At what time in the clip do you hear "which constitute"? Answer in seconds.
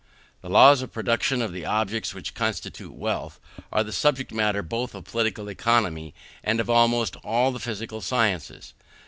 2.11-2.93